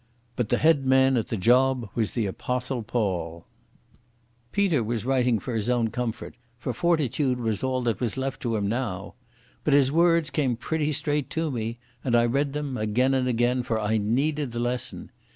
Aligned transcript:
But 0.35 0.49
the 0.49 0.57
head 0.57 0.83
man 0.83 1.15
at 1.15 1.27
the 1.27 1.37
job 1.37 1.87
was 1.93 2.15
the 2.15 2.25
Apostle 2.25 2.81
Paul..._ 2.81 3.41
Peter 4.51 4.83
was 4.83 5.05
writing 5.05 5.37
for 5.37 5.53
his 5.53 5.69
own 5.69 5.91
comfort, 5.91 6.33
for 6.57 6.73
fortitude 6.73 7.39
was 7.39 7.61
all 7.61 7.83
that 7.83 7.99
was 7.99 8.17
left 8.17 8.41
to 8.41 8.55
him 8.55 8.67
now. 8.67 9.13
But 9.63 9.75
his 9.75 9.91
words 9.91 10.31
came 10.31 10.55
pretty 10.55 10.91
straight 10.91 11.29
to 11.37 11.51
me, 11.51 11.77
and 12.03 12.15
I 12.15 12.25
read 12.25 12.53
them 12.53 12.77
again 12.77 13.13
and 13.13 13.27
again, 13.27 13.61
for 13.61 13.79
I 13.79 13.99
needed 13.99 14.53
the 14.53 14.59
lesson. 14.59 15.11